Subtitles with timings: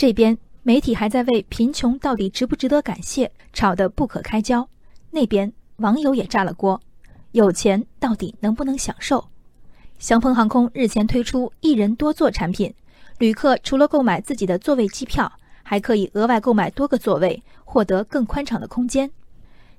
[0.00, 4.66] 这边媒体还在为贫穷到底值不值得感谢吵得不可开交，
[5.10, 6.80] 那边网友也炸了锅，
[7.32, 9.28] 有钱到底能不能享受？
[9.98, 12.72] 祥鹏航空日前推出一人多座产品，
[13.18, 15.30] 旅客除了购买自己的座位机票，
[15.62, 19.10] 还可以额外购买多个座位，获得更宽敞的空间。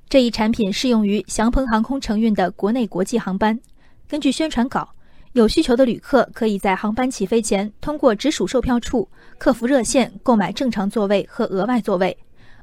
[0.08, 3.60] 这一产品适用于祥鹏航空承运的国内国际航班。
[4.08, 4.94] 根据宣传稿，
[5.34, 9.08] 有需求的旅客可以在航班起飞前通过直属售票处
[9.38, 12.16] 客服热线购买正常座位和额外座位，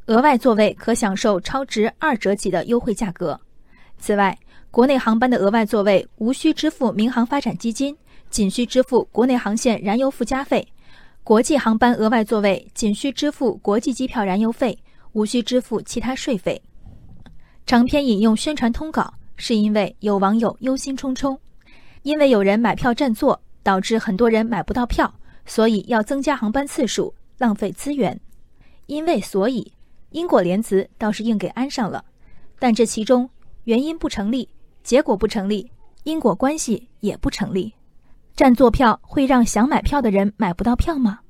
[0.07, 3.41] 额外座位可享受超值二折起的优惠价格。
[3.99, 4.39] 此外，
[4.71, 7.97] 国内航班的额外座位无需支付民航发展基金，
[8.29, 10.63] 仅需支付国内航线燃油附加费；
[11.25, 14.79] 国际航班额外座位仅需支付国际机票燃油费，
[15.13, 16.61] 无需支付其他税费。
[17.65, 21.37] 长篇引用宣传通稿，是因为有网友忧心忡忡，
[22.09, 25.13] 因为有人买票占座，导致很多人买不到票，
[25.45, 28.19] 所以要增加航班次数，浪费资源。
[28.87, 29.71] 因为所以，
[30.09, 32.03] 因果连词倒是硬给安上了，
[32.59, 33.29] 但这其中
[33.65, 34.49] 原因不成立，
[34.83, 35.71] 结果不成立，
[36.05, 37.75] 因果关系也不成立。
[38.35, 41.21] 占座票会让想买票的人买不到票吗？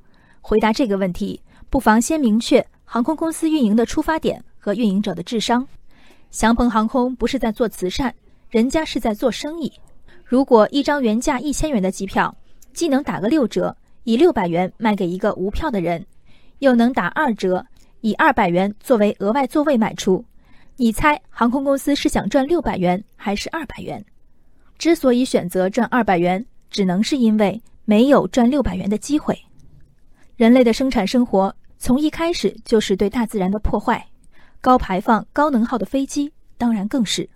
[0.41, 5.67] 回答这个问题，不妨先明确航空公司运营的出发点和运营者的智商。
[6.31, 8.15] 祥鹏航空不是在做慈善，
[8.49, 9.73] 人家是在做生意。
[10.29, 12.37] 如果一张原价一千元的机票，
[12.75, 16.05] 既能打个六折，以六百元卖给一个无票的人，
[16.59, 17.65] 又能打二折，
[18.03, 20.23] 以二百元作为额外座位卖出，
[20.77, 24.05] 你猜航空公司是想赚六百元还是二百元？
[24.77, 29.35] 之所以选择赚二百元，只能是因为没有赚六百元的机会。
[30.37, 34.07] 人类的生产生活从一开始就是对大自然的破坏。
[34.61, 37.27] 高排放、高能耗的飞机当然更是，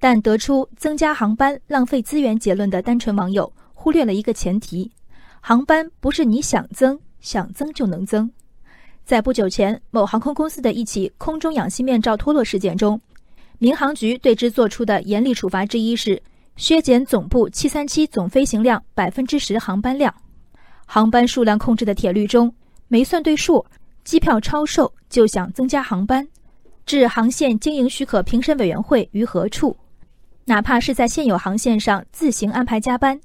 [0.00, 4.90] 但得出增加航班浪费资源结论的单纯网友忽略了一个前提：
[5.40, 8.30] 航班不是你想增想增就能增。
[9.04, 13.00] 在不久前某航空公司的一起空中氧气面罩脱落事件中，
[13.58, 16.22] 民航局对之作出的严厉处罚之一是
[16.56, 20.14] 削减总部737总飞行量百分之十航班量。
[20.86, 22.54] 航班数量控制的铁律中
[22.86, 23.64] 没算对数，
[24.04, 26.28] 机票超售就想增加航班。
[26.86, 29.76] 置航线经营许可评审委员会于何处？
[30.48, 33.20] 哪怕是在现有航线上自行安排加班，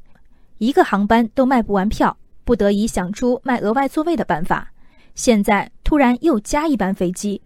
[0.57, 4.69] 一个航班都卖不完票，不得已想出卖额外座位的办法。
[5.15, 7.41] 现在突然又加一班飞机，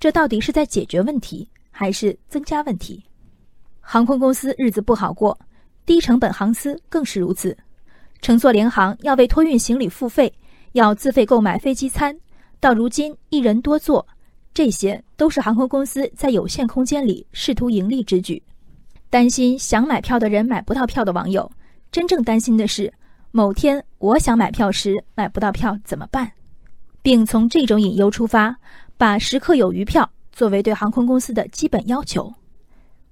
[0.00, 3.04] 这到底是在解决问题还是增加问题？
[3.80, 5.38] 航空公司日子不好过，
[5.84, 7.54] 低成本航司更是如此。
[8.22, 10.32] 乘坐联航要为托运行李付费，
[10.72, 12.18] 要自费购买飞机餐，
[12.60, 14.06] 到如今一人多座。
[14.54, 18.42] 这些都是航空公司在有限空间里试图盈利之举。
[19.10, 21.50] 担心想买票的人买不到票的网友，
[21.90, 22.92] 真正担心的是
[23.30, 26.30] 某天我想买票时买不到票怎么办，
[27.00, 28.54] 并从这种隐忧出发，
[28.98, 32.32] 把时刻有余票作为对航空公司的基本要求。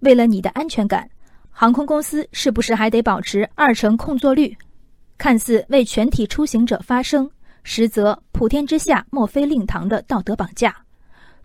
[0.00, 1.08] 为了你的安全感，
[1.50, 4.54] 航空公司是不是还得保持二成空座率？
[5.16, 7.30] 看似为全体出行者发声，
[7.62, 10.76] 实则普天之下莫非令堂的道德绑架。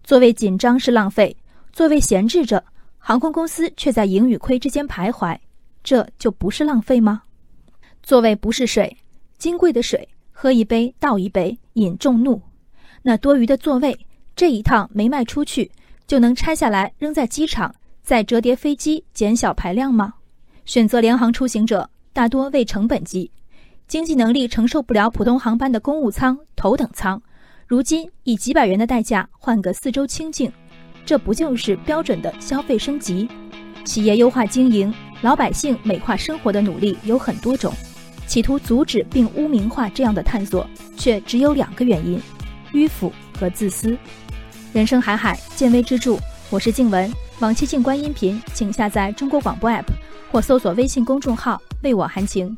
[0.04, 1.34] 座位紧张是浪费，
[1.72, 2.62] 座位闲置着，
[3.04, 5.36] 航空公司却在盈与亏之间徘徊，
[5.84, 7.24] 这就不是浪费吗？
[8.04, 8.96] 座位不是水，
[9.40, 12.40] 金贵的水，喝一杯倒一杯，引众怒。
[13.02, 14.00] 那多余的座位，
[14.36, 15.70] 这一趟没卖出去，
[16.06, 17.74] 就能拆下来扔在机场，
[18.04, 20.14] 再折叠飞机减小排量吗？
[20.66, 23.30] 选择联航出行者大多为成本机，
[23.88, 27.20] 经济能力承受不了普通航班的公务舱、头等舱。
[27.66, 30.52] 如今以几百元的代价换个四周清静，
[31.06, 33.28] 这不就是标准的消费升级？
[33.84, 37.74] 企业优化经营、老百姓美化生活的努力有很多种，
[38.28, 42.22] 企图阻止并污名化这样的探索，却只有两个原因：
[42.74, 43.98] 迂腐和自私。
[44.72, 46.18] 人生海海，见微知著。
[46.50, 49.86] 我是静文，往期静观音频，请下载中国广播 app
[50.32, 52.56] 或搜索微信公众号“为我含情”。